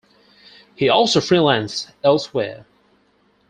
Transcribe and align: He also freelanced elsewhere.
He 0.73 0.89
also 0.89 1.19
freelanced 1.19 1.91
elsewhere. 2.03 2.65